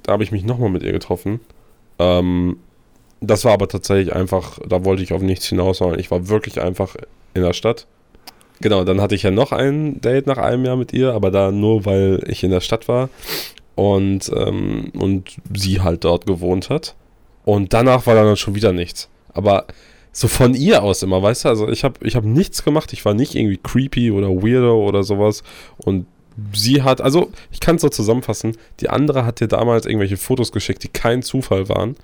[0.03, 1.41] Da habe ich mich nochmal mit ihr getroffen.
[2.01, 2.59] Ähm,
[3.21, 6.61] das war aber tatsächlich einfach, da wollte ich auf nichts hinaus, sondern ich war wirklich
[6.61, 6.97] einfach
[7.35, 7.87] in der Stadt.
[8.61, 11.51] Genau, dann hatte ich ja noch ein Date nach einem Jahr mit ihr, aber da
[11.51, 13.11] nur, weil ich in der Stadt war
[13.75, 16.95] und, ähm, und sie halt dort gewohnt hat.
[17.45, 19.09] Und danach war dann schon wieder nichts.
[19.33, 19.67] Aber
[20.13, 23.05] so von ihr aus immer, weißt du, also ich habe ich hab nichts gemacht, ich
[23.05, 25.43] war nicht irgendwie creepy oder weirdo oder sowas.
[25.77, 26.07] Und
[26.55, 30.53] sie hat, also ich kann es so zusammenfassen, die andere hat dir damals irgendwelche Fotos
[30.53, 31.97] geschickt, die kein Zufall waren.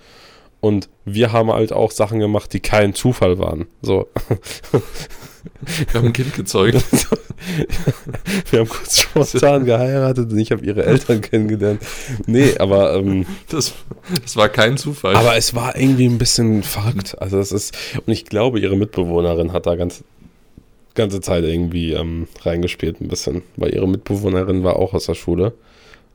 [0.62, 3.66] Und wir haben halt auch Sachen gemacht, die kein Zufall waren.
[3.83, 4.07] So.
[5.88, 6.77] Wir haben ein Kind gezeugt.
[8.51, 11.83] Wir haben kurz spontan geheiratet und ich habe ihre Eltern kennengelernt.
[12.27, 13.75] Nee, aber, ähm, Das,
[14.22, 15.16] das war kein Zufall.
[15.16, 17.16] aber es war irgendwie ein bisschen verrückt.
[17.20, 20.05] Also es ist, und ich glaube, ihre Mitbewohnerin hat da ganz
[20.94, 25.55] ganze Zeit irgendwie ähm, reingespielt ein bisschen, weil ihre Mitbewohnerin war auch aus der Schule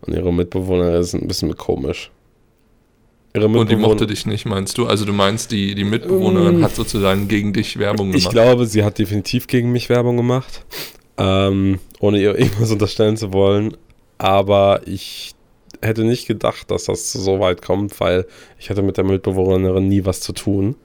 [0.02, 2.12] und ihre Mitbewohnerin ist ein bisschen komisch.
[3.42, 4.86] Ihre und die mochte dich nicht, meinst du?
[4.88, 6.64] Also du meinst, die, die Mitbewohnerin Mm.
[6.64, 8.24] hat sozusagen gegen dich Werbung gemacht.
[8.24, 10.66] Ich glaube, sie hat definitiv gegen mich Werbung gemacht,
[11.18, 13.76] ähm, ohne ihr irgendwas unterstellen zu wollen.
[14.18, 15.34] Aber ich
[15.82, 18.26] hätte nicht gedacht, dass das so weit kommt, weil
[18.60, 20.76] ich hatte mit der Mitbewohnerin nie was zu tun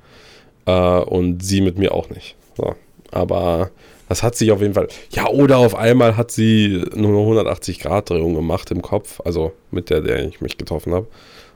[0.67, 2.37] äh, und sie mit mir auch nicht.
[2.57, 2.75] So.
[3.11, 3.71] Aber
[4.09, 4.89] das hat sich auf jeden Fall.
[5.13, 10.03] Ja, oder auf einmal hat sie nur eine 180-Grad-Drehung gemacht im Kopf, also mit der,
[10.03, 11.07] der ich mich getroffen habe.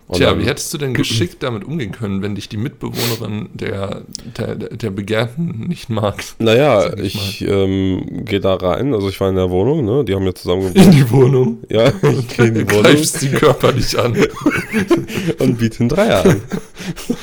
[0.09, 3.49] Und Tja, dann- wie hättest du denn geschickt damit umgehen können, wenn dich die Mitbewohnerin
[3.55, 4.03] der,
[4.39, 6.23] der, der Begehrten nicht mag?
[6.39, 10.05] Naja, ich ähm, gehe da rein, also ich war in der Wohnung, ne?
[10.05, 10.77] Die haben ja zusammen gewohnt.
[10.77, 11.59] In die Wohnung.
[11.69, 14.15] Ja, ich gehe in die Wohnung Greifst sie körperlich an.
[15.39, 16.41] und biete einen Dreier an.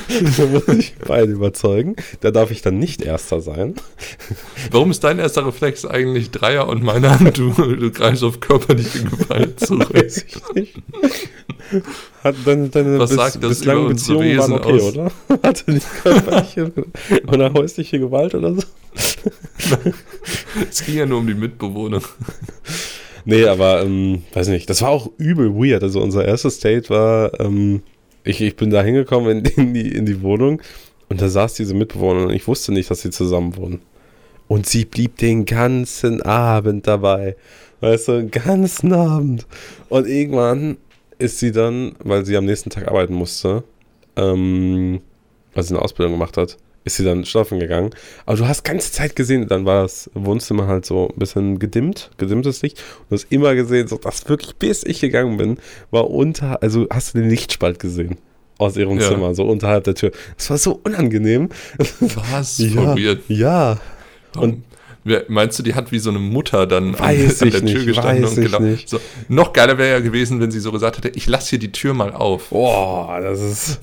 [0.36, 1.96] da muss ich beide überzeugen.
[2.20, 3.74] Da darf ich dann nicht Erster sein.
[4.70, 9.60] Warum ist dein erster Reflex eigentlich Dreier und meiner du, du greifst auf körperliche Gewalt
[9.60, 9.90] zurück?
[9.94, 10.82] Weiß ich nicht.
[12.22, 14.82] Hat deine, deine Was sagt das bislang über unsere waren Wesen okay, aus?
[14.82, 15.12] oder?
[15.42, 16.72] Hatte nicht körperliche
[17.26, 18.62] oder häusliche Gewalt oder so?
[20.70, 22.00] Es ging ja nur um die Mitbewohner.
[23.24, 25.82] Nee, aber, ähm, weiß nicht, das war auch übel weird.
[25.82, 27.82] Also unser erstes Date war, ähm,
[28.22, 30.60] ich, ich bin da hingekommen in, in, die, in die Wohnung
[31.08, 33.80] und da saß diese Mitbewohnerin und ich wusste nicht, dass sie zusammen wohnen.
[34.46, 37.36] Und sie blieb den ganzen Abend dabei.
[37.80, 39.46] Weißt du, den ganzen Abend.
[39.88, 40.76] Und irgendwann
[41.18, 43.64] ist sie dann, weil sie am nächsten Tag arbeiten musste,
[44.16, 45.00] ähm,
[45.54, 47.90] weil sie eine Ausbildung gemacht hat, ist sie dann schlafen gegangen.
[48.26, 52.10] Aber du hast ganze Zeit gesehen, dann war das Wohnzimmer halt so ein bisschen gedimmt,
[52.18, 52.78] gedimmtes Licht.
[53.00, 55.58] Und du hast immer gesehen, so dass wirklich bis ich gegangen bin,
[55.90, 58.18] war unter, also hast du den Lichtspalt gesehen
[58.58, 59.08] aus ihrem Ja.
[59.08, 60.12] Zimmer, so unterhalb der Tür.
[60.36, 61.48] Das war so unangenehm.
[62.30, 62.58] Was?
[62.58, 63.20] Ja, Voll weird.
[63.28, 63.78] ja.
[64.36, 64.62] Und
[65.28, 67.86] meinst du, die hat wie so eine Mutter dann Weiß an, ich der Tür nicht,
[67.86, 68.88] gestanden und nicht.
[68.88, 71.72] So, noch geiler wäre ja gewesen, wenn sie so gesagt hätte, ich lasse hier die
[71.72, 72.50] Tür mal auf.
[72.50, 73.80] Boah, das ist.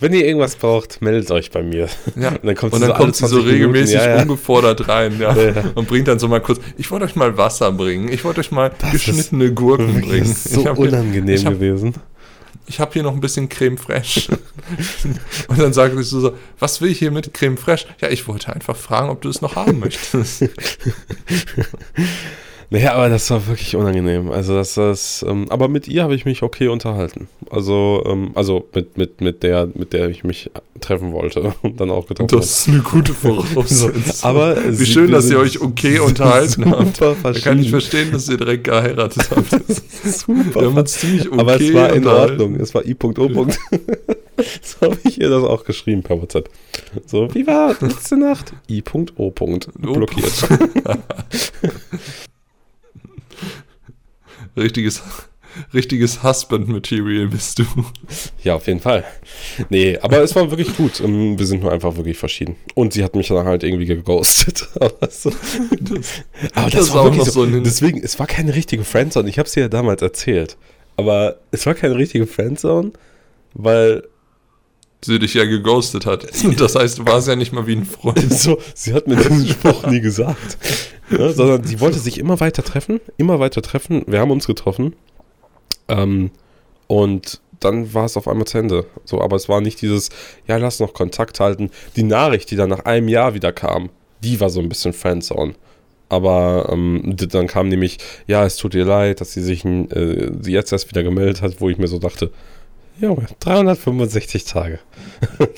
[0.00, 1.88] Wenn ihr irgendwas braucht, meldet euch bei mir.
[2.14, 2.28] Ja.
[2.42, 4.22] Und dann kommt Und sie dann so kommt sie so 20 Minuten, regelmäßig ja, ja.
[4.22, 5.34] ungefordert rein, ja.
[5.74, 8.50] Und bringt dann so mal kurz, ich wollte euch mal Wasser bringen, ich wollte euch
[8.52, 10.20] mal Das geschnittene Gurken bringen.
[10.28, 11.94] Das ist so ich habe hier, unangenehm ich hab- gewesen.
[12.66, 14.38] ich hab hier noch ein bisschen Creme fraiche.
[15.48, 17.86] Und dann sagt sie so, so, was will ich hier mit Creme fraiche?
[18.00, 20.44] Ja, ich wollte einfach fragen, ob du es noch haben möchtest.
[22.70, 24.30] Naja, aber das war wirklich unangenehm.
[24.30, 27.28] Also das, das ähm, aber mit ihr habe ich mich okay unterhalten.
[27.50, 30.50] Also, ähm, also mit, mit, mit der, mit der ich mich
[30.80, 32.40] treffen wollte und dann auch getroffen habe.
[32.40, 33.92] Das ist eine gute Voraussetzung.
[34.22, 37.00] Aber Wie schön, dass ihr euch okay unterhalten habt.
[37.00, 39.50] Da kann ich verstehen, dass ihr direkt geheiratet habt.
[40.04, 42.06] Super Wir haben uns ziemlich okay Aber es war in.
[42.06, 42.56] Ordnung.
[42.56, 43.12] Es war I.O.
[44.62, 46.50] so habe ich ihr das auch geschrieben per WhatsApp.
[47.06, 48.52] So, wie war letzte Nacht?
[48.68, 49.30] I.O.
[49.30, 50.48] Blockiert.
[54.58, 55.02] Richtiges,
[55.74, 57.64] richtiges Husband-Material bist du.
[58.44, 59.04] Ja, auf jeden Fall.
[59.70, 61.00] Nee, aber es war wirklich gut.
[61.00, 62.56] Ähm, Wir sind nur einfach wirklich verschieden.
[62.74, 64.68] Und sie hat mich dann halt irgendwie geghostet.
[64.80, 65.30] Aber, so.
[66.54, 67.42] aber das, das war auch wirklich noch so.
[67.44, 69.28] ein- Deswegen, es war keine richtige Friendzone.
[69.28, 70.56] Ich habe sie ja damals erzählt.
[70.96, 72.92] Aber es war keine richtige Friendzone,
[73.54, 74.02] weil
[75.00, 76.26] Sie dich ja geghostet hat.
[76.58, 78.32] Das heißt, du warst ja nicht mal wie ein Freund.
[78.32, 80.58] so, sie hat mir diesen Spruch nie gesagt.
[81.10, 84.04] Ne, sondern sie wollte sich immer weiter treffen, immer weiter treffen.
[84.06, 84.94] Wir haben uns getroffen.
[85.88, 86.30] Ähm,
[86.86, 88.86] und dann war es auf einmal zu Ende.
[89.04, 90.10] So, aber es war nicht dieses,
[90.46, 91.70] ja, lass noch Kontakt halten.
[91.96, 93.90] Die Nachricht, die dann nach einem Jahr wieder kam,
[94.22, 95.54] die war so ein bisschen Friendzone.
[96.08, 100.52] Aber ähm, dann kam nämlich, ja, es tut ihr leid, dass sie sich äh, sie
[100.52, 102.30] jetzt erst wieder gemeldet hat, wo ich mir so dachte,
[103.00, 104.78] Junge, 365 Tage.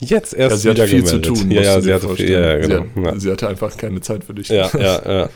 [0.00, 1.42] jetzt erst Ja, sie wieder hatte viel zu gemeldet.
[1.42, 1.50] tun.
[1.50, 2.84] Ja, ja, sie hatte viel, ja, ja, genau.
[2.94, 3.10] sie, Ja.
[3.12, 4.48] hat, sie hatte einfach keine Zeit für dich.
[4.48, 5.28] Ja, ja, ja.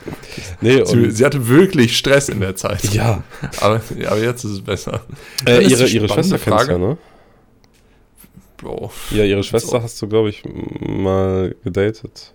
[0.61, 2.83] Nee, Sie, und, sie hatte wirklich Stress in der Zeit.
[2.93, 3.23] ja.
[3.61, 5.03] Aber, ja, aber jetzt ist es besser.
[5.47, 6.99] Äh, ist ihre ihre Schwester kennst du ja, ne?
[8.57, 8.91] Bro.
[9.11, 9.83] Ja, ihre Schwester So.
[9.83, 10.43] hast du, glaube ich,
[10.81, 12.33] mal gedatet.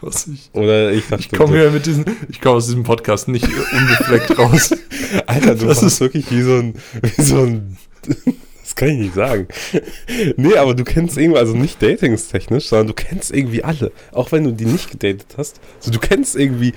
[0.00, 3.28] Was ich Oder ich dachte, ich komme hier mit diesem, ich komme aus diesem Podcast
[3.28, 4.74] nicht unbefleckt raus.
[5.26, 6.74] Alter, du Das ist- wirklich wie so ein,
[7.16, 7.76] wie so ein,
[8.62, 9.48] das kann ich nicht sagen.
[10.36, 13.90] Nee, aber du kennst irgendwie, also nicht datingstechnisch, sondern du kennst irgendwie alle.
[14.12, 15.60] Auch wenn du die nicht gedatet hast.
[15.80, 16.74] So, du kennst irgendwie,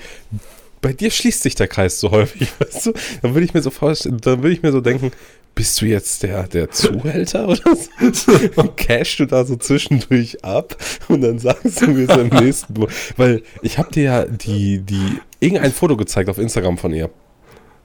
[0.82, 2.92] bei dir schließt sich der Kreis so häufig, weißt du?
[3.22, 5.10] Dann würde ich mir so vorstellen, dann würde ich mir so denken,
[5.54, 7.76] bist du jetzt der, der Zuhälter oder
[8.12, 8.32] so?
[8.56, 10.76] Und cashst du da so zwischendurch ab
[11.08, 14.78] und dann sagst du mir so im nächsten Mo- Weil ich habe dir ja die,
[14.80, 17.10] die, irgendein Foto gezeigt auf Instagram von ihr.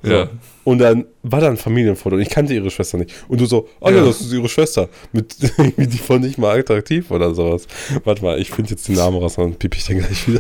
[0.01, 0.12] So.
[0.12, 0.29] Ja.
[0.63, 3.12] Und dann war da ein Familienfoto und ich kannte ihre Schwester nicht.
[3.27, 4.05] Und du so, oh ja, Ja.
[4.05, 4.88] das ist ihre Schwester.
[5.12, 5.36] Mit
[5.77, 7.67] die fand ich mal attraktiv oder sowas.
[8.05, 10.39] Warte mal, ich finde jetzt den Namen raus, dann piep ich den gleich wieder.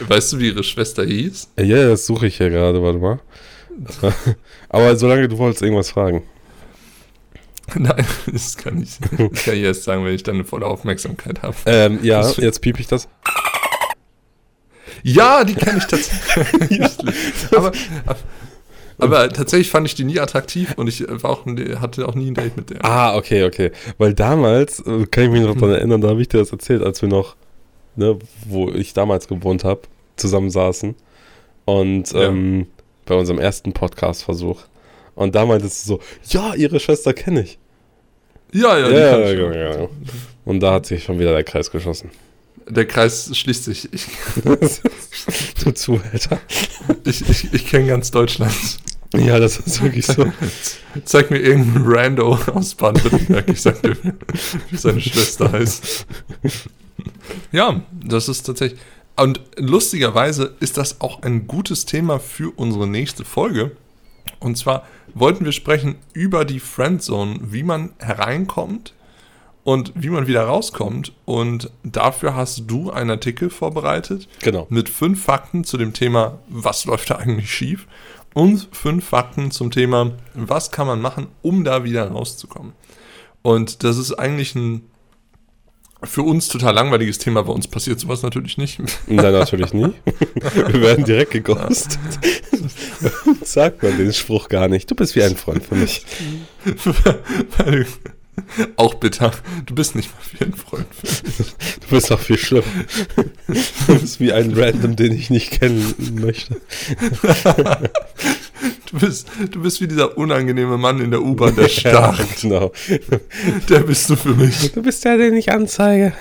[0.00, 1.50] Weißt du, wie ihre Schwester hieß?
[1.58, 3.20] Ja, ja, das suche ich hier gerade, warte mal.
[4.68, 6.22] Aber solange du wolltest irgendwas fragen.
[7.74, 11.42] Nein, das kann ich, das kann ich erst sagen, wenn ich dann eine volle Aufmerksamkeit
[11.42, 11.56] habe.
[11.66, 13.08] Ähm, ja, jetzt piep ich das.
[15.02, 16.80] Ja, die kenne ich tatsächlich.
[17.56, 17.72] aber,
[18.98, 22.34] aber tatsächlich fand ich die nie attraktiv und ich war auch, hatte auch nie ein
[22.34, 22.84] Date mit der.
[22.84, 23.70] Ah, okay, okay.
[23.98, 26.82] Weil damals, äh, kann ich mich noch daran erinnern, da habe ich dir das erzählt,
[26.82, 27.36] als wir noch,
[27.96, 29.82] ne, wo ich damals gewohnt habe,
[30.16, 30.94] zusammen saßen.
[31.64, 32.22] Und Ja.
[32.24, 32.66] ähm,
[33.06, 34.62] bei unserem ersten Podcast-Versuch.
[35.14, 37.58] Und da meintest du so, ja, ihre Schwester kenne ich.
[38.52, 39.88] Ja, ja, Ja, ja, ja, ja.
[40.44, 42.10] Und da hat sich schon wieder der Kreis geschlossen.
[42.68, 43.92] Der Kreis schließt sich.
[43.92, 44.06] Ich,
[45.64, 46.38] du Zuhälter.
[47.04, 48.52] ich, ich, ich kenne ganz Deutschland.
[49.16, 50.24] Ja, das ist wirklich so.
[51.04, 53.48] Zeig mir irgendeinen Rando aus Baden-Württemberg.
[53.48, 53.96] Ich sag dir,
[54.70, 56.06] wie seine Schwester heißt.
[57.52, 58.80] Ja, das ist tatsächlich.
[59.16, 63.72] Und lustigerweise ist das auch ein gutes Thema für unsere nächste Folge.
[64.38, 68.94] Und zwar wollten wir sprechen über die Friendzone, wie man hereinkommt
[69.64, 71.12] und wie man wieder rauskommt.
[71.26, 74.66] Und dafür hast du einen Artikel vorbereitet Genau.
[74.70, 77.86] mit fünf Fakten zu dem Thema, was läuft da eigentlich schief?
[78.32, 82.72] Und fünf Fakten zum Thema, was kann man machen, um da wieder rauszukommen?
[83.42, 84.82] Und das ist eigentlich ein
[86.04, 87.42] für uns total langweiliges Thema.
[87.42, 88.80] Bei uns passiert sowas natürlich nicht.
[89.06, 89.92] Nein, natürlich nie.
[90.34, 91.98] Wir werden direkt geghostet.
[93.42, 94.90] Sagt man den Spruch gar nicht.
[94.90, 96.04] Du bist wie ein Freund für mich.
[98.76, 99.32] Auch bitter.
[99.66, 100.86] Du bist nicht mal wie ein Freund.
[101.80, 102.64] Du bist auch viel schlimmer.
[103.86, 106.58] Du bist wie ein Random, den ich nicht kennen möchte.
[108.90, 112.40] Du bist, du bist wie dieser unangenehme Mann in der U-Bahn, der starrt.
[112.40, 112.72] Genau.
[113.68, 114.72] Der bist du für mich.
[114.72, 116.12] Du bist der, den ich anzeige.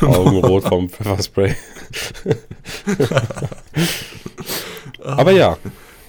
[0.00, 1.54] Augenrot vom Pfefferspray.
[5.02, 5.58] Aber ja,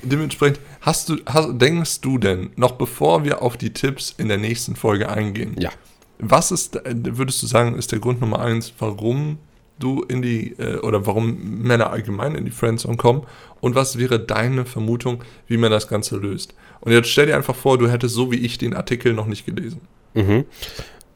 [0.05, 4.37] Dementsprechend, hast du, hast, denkst du denn, noch bevor wir auf die Tipps in der
[4.37, 5.71] nächsten Folge eingehen, ja.
[6.19, 9.39] was ist, würdest du sagen, ist der Grund Nummer eins, warum
[9.79, 13.23] du in die, äh, oder warum Männer allgemein in die Friendzone kommen?
[13.61, 16.53] Und was wäre deine Vermutung, wie man das Ganze löst?
[16.81, 19.45] Und jetzt stell dir einfach vor, du hättest so wie ich den Artikel noch nicht
[19.45, 19.81] gelesen.
[20.13, 20.45] Mhm.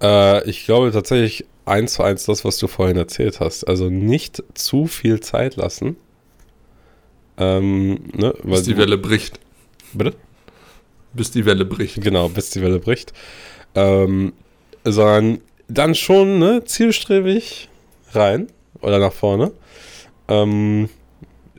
[0.01, 3.65] Äh, ich glaube tatsächlich eins zu eins das, was du vorhin erzählt hast.
[3.65, 5.95] Also nicht zu viel Zeit lassen.
[7.37, 9.39] Ähm, ne, weil Bis die Welle bricht.
[9.93, 10.13] Bitte?
[11.13, 12.01] Bis die Welle bricht.
[12.01, 13.13] Genau, bis die Welle bricht.
[13.75, 14.33] Ähm,
[14.83, 17.68] sondern dann schon ne, zielstrebig
[18.13, 18.47] rein
[18.81, 19.51] oder nach vorne.
[20.27, 20.89] Ähm,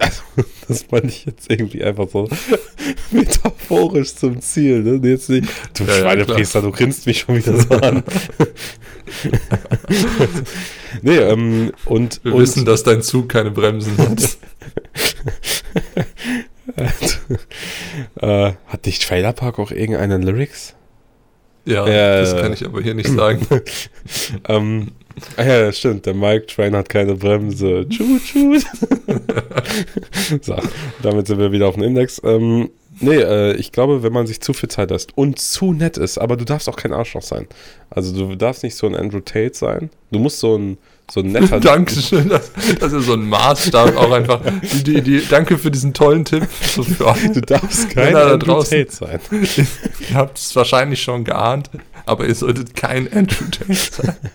[0.01, 0.23] Also,
[0.67, 2.27] das fand ich jetzt irgendwie einfach so
[3.11, 4.83] metaphorisch zum Ziel.
[4.83, 4.99] Ne?
[5.07, 8.03] Jetzt nicht, du Ja, ja, Schweinepriester, du grinst mich schon wieder so an.
[11.03, 12.25] nee, ähm, und.
[12.25, 14.39] Wir und, wissen, dass dein Zug keine Bremsen hat.
[18.23, 20.77] äh, hat nicht Trailer Park auch irgendeine Lyrics?
[21.67, 22.41] Ja, Ja, das ja.
[22.41, 23.47] kann ich aber hier nicht sagen.
[24.49, 24.93] ähm,
[25.37, 27.87] ah ja, stimmt, der Mike Train hat keine Bremse.
[27.89, 28.65] Tschut, tschut.
[30.43, 30.57] so,
[31.03, 32.21] damit sind wir wieder auf dem Index.
[32.25, 35.97] Ähm, nee, äh, ich glaube, wenn man sich zu viel Zeit lässt und zu nett
[35.97, 37.47] ist, aber du darfst auch kein Arschloch sein.
[37.91, 39.91] Also du darfst nicht so ein Andrew Tate sein.
[40.13, 40.79] Du musst so ein,
[41.11, 41.59] so ein netter...
[41.61, 44.41] Dankeschön, das, das ist so ein Maßstab auch einfach.
[44.63, 46.47] Die, die, die, danke für diesen tollen Tipp.
[46.77, 46.83] So.
[46.83, 48.87] Du darfst kein Männer da Andrew draußen.
[48.87, 49.21] Tate sein.
[50.11, 51.71] Ihr habt es wahrscheinlich schon geahnt,
[52.07, 54.17] aber ihr solltet kein Andrew Tate sein.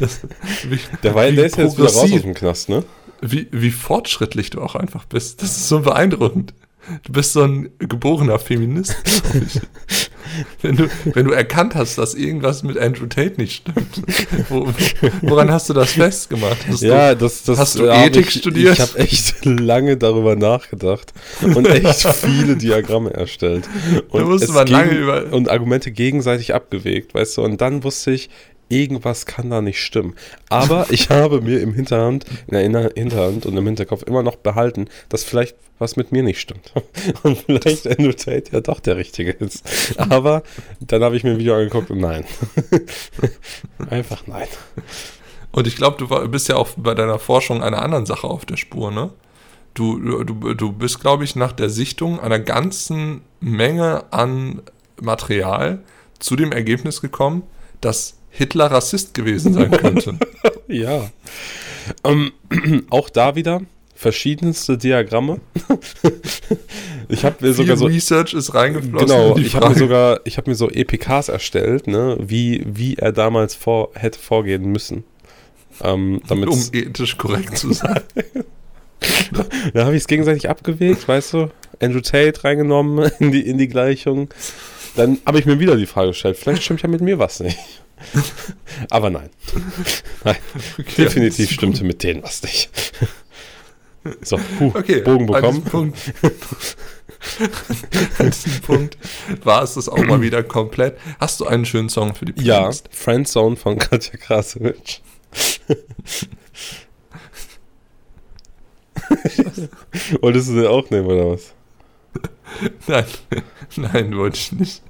[0.00, 0.20] Das,
[0.68, 2.84] wie, Der, war, der ist jetzt wieder raus aus dem Knast, ne?
[3.22, 5.42] wie, wie fortschrittlich du auch einfach bist.
[5.42, 6.52] Das ist so beeindruckend.
[7.04, 8.96] Du bist so ein geborener Feminist.
[10.60, 14.02] Wenn du, wenn du erkannt hast, dass irgendwas mit Andrew Tate nicht stimmt,
[14.48, 14.68] wo,
[15.22, 16.58] woran hast du das festgemacht?
[16.68, 18.74] Hast Ja, das, das hast du hab Ethik ich, studiert?
[18.74, 23.68] Ich habe echt lange darüber nachgedacht und echt viele Diagramme erstellt.
[24.08, 28.12] Und Da musste man lange über- und Argumente gegenseitig abgewegt, weißt du, und dann wusste
[28.12, 28.30] ich,
[28.72, 30.14] irgendwas kann da nicht stimmen.
[30.48, 34.88] Aber ich habe mir im Hinterhand, in der Hinterhand und im Hinterkopf immer noch behalten,
[35.08, 36.72] dass vielleicht was mit mir nicht stimmt.
[37.24, 39.64] Und vielleicht Andrew Tate ja doch der Richtige ist.
[39.98, 40.44] Aber
[40.78, 42.24] dann habe ich mir ein Video angeguckt und nein.
[43.90, 44.46] Einfach nein.
[45.50, 48.46] Und ich glaube, du war, bist ja auch bei deiner Forschung einer anderen Sache auf
[48.46, 49.10] der Spur, ne?
[49.74, 54.62] Du, du, du bist, glaube ich, nach der Sichtung einer ganzen Menge an
[55.00, 55.82] Material
[56.20, 57.42] zu dem Ergebnis gekommen,
[57.80, 60.18] dass Hitler Rassist gewesen sein könnte.
[60.68, 61.10] Ja.
[62.02, 62.32] Ähm,
[62.88, 63.60] auch da wieder
[63.94, 65.40] verschiedenste Diagramme.
[67.08, 69.06] ich habe mir Viel sogar so Research ist reingeflossen.
[69.06, 73.12] genau, ich habe mir sogar ich habe mir so EPKs erstellt, ne, wie wie er
[73.12, 75.04] damals vor hätte vorgehen müssen.
[75.82, 78.00] Ähm, damit um ethisch korrekt zu sein.
[79.74, 81.50] da habe ich es gegenseitig abgewegt, weißt du?
[81.80, 84.30] Andrew Tate reingenommen in die in die Gleichung.
[84.96, 87.82] Dann habe ich mir wieder die Frage gestellt, vielleicht stimmt ja mit mir was nicht.
[88.90, 89.30] Aber nein.
[90.24, 90.36] Nein,
[90.78, 92.70] Okay, definitiv stimmte mit denen was nicht.
[94.20, 95.62] So, puh, Okay, Bogen bekommen.
[95.62, 95.96] Punkt,
[98.18, 98.98] an diesem Punkt
[99.44, 100.98] war es das auch mal wieder komplett.
[101.20, 102.88] Hast du einen schönen Song für die Ja, Playlist?
[102.90, 104.98] Friendzone von Katja Krasowitsch.
[110.20, 111.52] Wolltest du den auch nehmen, oder was?
[112.86, 113.04] Nein,
[113.76, 114.82] nein, wollte ich nicht.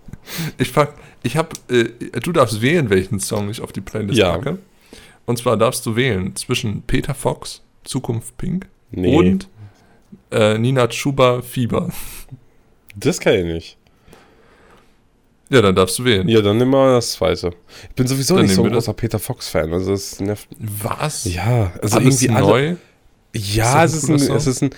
[0.59, 0.89] Ich fang,
[1.23, 1.85] ich hab, äh,
[2.21, 4.33] du darfst wählen, welchen Song ich auf die Playlist Ja.
[4.33, 4.59] packe.
[5.27, 9.17] Und zwar darfst du wählen zwischen Peter Fox, Zukunft Pink Nee.
[9.17, 9.49] und
[10.31, 11.91] äh, Nina Chuba, Fieber.
[12.97, 13.77] Das kann ich nicht.
[15.49, 16.29] Ja, dann darfst du wählen.
[16.29, 17.53] Ja, dann nehmen wir das zweite.
[17.91, 19.73] Ich bin sowieso Dann nicht so ein großer Peter Fox-Fan.
[19.73, 20.49] Also nervt.
[20.59, 21.25] Was?
[21.27, 22.47] Ja, also Alles irgendwie alle.
[22.47, 22.77] neu?
[23.35, 24.71] Ja, Ist es das ein ist, ein, guter es ist ein.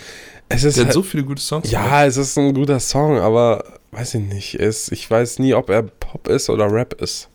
[0.55, 1.71] Es ist Der hat halt, so viele gute Songs.
[1.71, 1.87] gemacht.
[1.87, 4.55] ja, es ist ein guter Song, aber weiß ich nicht.
[4.55, 7.29] Es, ich weiß nie, ob er Pop ist oder Rap ist.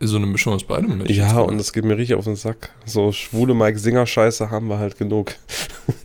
[0.00, 1.02] So eine Mischung aus beidem.
[1.06, 2.70] ich Ja, und das geht mir richtig auf den Sack.
[2.84, 5.34] So schwule Mike Singer Scheiße haben wir halt genug.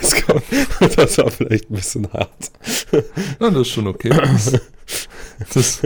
[0.00, 0.44] das, kommt,
[0.96, 2.52] das war vielleicht ein bisschen hart.
[3.40, 4.10] Ja, das ist schon okay.
[4.10, 4.60] Das,
[5.54, 5.80] das,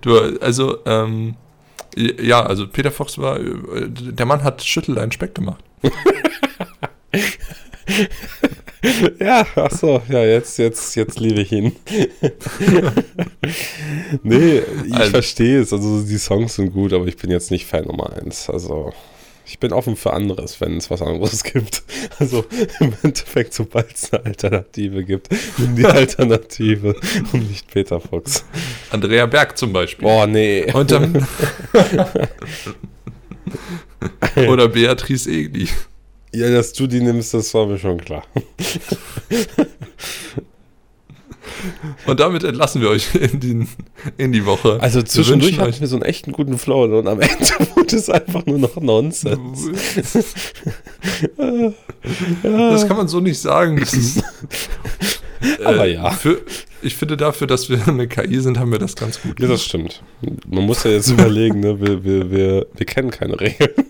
[0.00, 1.36] du, also, ähm,
[1.94, 5.62] ja, also Peter Fox war, äh, der Mann hat Schüttel ein Speck gemacht.
[9.20, 11.76] Ja, ach so, ja, jetzt, jetzt, jetzt liebe ich ihn.
[14.24, 15.72] nee, ich Also- verstehe es.
[15.72, 18.50] Also die Songs sind gut, aber ich bin jetzt nicht Fan Nummer eins.
[18.50, 18.92] Also
[19.46, 21.84] ich bin offen für anderes, wenn es was anderes gibt.
[22.18, 22.44] Also
[22.80, 26.96] im Endeffekt, sobald es eine Alternative gibt, nimm die Alternative
[27.32, 28.44] und nicht Peter Fox.
[28.90, 30.08] Andrea Berg zum Beispiel.
[30.08, 30.66] Boah, nee.
[30.72, 31.24] Und dann,
[34.48, 35.68] oder Beatrice Egli.
[36.34, 38.24] Ja, dass du die nimmst, das war mir schon klar.
[42.06, 43.68] Und damit entlassen wir euch in, den,
[44.16, 44.78] in die Woche.
[44.80, 48.44] Also zwischendurch hatten wir so einen echten guten Flow und am Ende wurde es einfach
[48.46, 49.70] nur noch Nonsens.
[52.42, 53.78] Das kann man so nicht sagen.
[53.78, 54.24] Ist,
[55.64, 56.10] Aber ja.
[56.10, 56.40] Für,
[56.82, 59.38] ich finde dafür, dass wir eine KI sind, haben wir das ganz gut.
[59.40, 60.02] Ja, das stimmt.
[60.46, 61.80] Man muss ja jetzt überlegen, ne?
[61.80, 63.70] wir, wir, wir, wir kennen keine Regeln.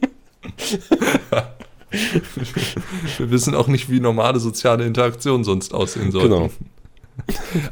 [3.19, 6.23] Wir wissen auch nicht, wie normale soziale Interaktion sonst aussehen soll.
[6.23, 6.51] Genau.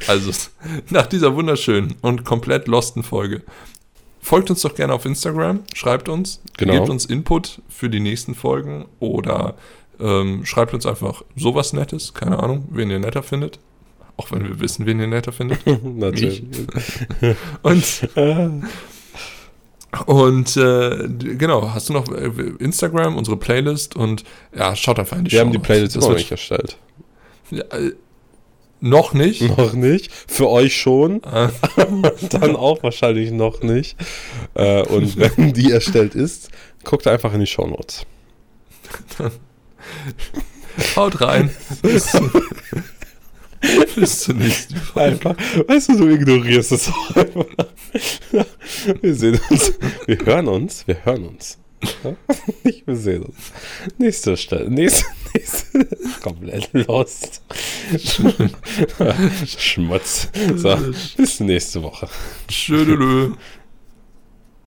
[0.07, 0.31] Also,
[0.89, 3.41] nach dieser wunderschönen und komplett losten Folge
[4.19, 6.73] folgt uns doch gerne auf Instagram, schreibt uns, Genau.
[6.73, 9.55] gebt uns Input für die nächsten Folgen oder
[9.99, 13.59] ähm, schreibt uns einfach sowas Nettes, keine Ahnung, wen ihr netter findet.
[14.21, 15.59] Auch wenn wir wissen, wen ihr netter findet.
[15.83, 16.43] Natürlich.
[17.63, 18.09] Und,
[20.05, 21.07] und äh,
[21.37, 24.23] genau, hast du noch äh, Instagram, unsere Playlist und
[24.55, 25.57] ja, schaut einfach in die Wir haben die.
[25.57, 26.77] Playlist immer noch nicht erstellt.
[27.49, 27.93] Ja, äh,
[28.79, 29.41] noch nicht.
[29.41, 30.11] Noch nicht.
[30.11, 31.23] Für euch schon.
[31.23, 31.49] Äh,
[32.29, 33.97] Dann auch wahrscheinlich noch nicht.
[34.53, 36.49] Äh, und wenn die erstellt ist,
[36.83, 38.05] guckt einfach in die Shownotes.
[40.95, 41.51] haut rein.
[43.95, 45.29] Bis, zur nächsten Folge.
[45.29, 45.35] Einfach,
[45.67, 47.45] weißt du, du ignorierst es auch einfach.
[49.01, 49.73] Wir sehen uns,
[50.05, 51.57] wir hören uns, wir hören uns.
[52.63, 53.51] Nicht wir sehen uns.
[53.97, 55.87] Nächste Stelle, nächste, nächste,
[56.21, 57.41] komplett lost.
[59.57, 60.29] Schmutz.
[60.55, 60.77] So,
[61.17, 62.07] bis nächste Woche.
[62.47, 63.31] Tschödelö.